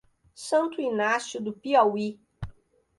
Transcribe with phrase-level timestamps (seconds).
[0.33, 2.19] Santo Inácio do Piauí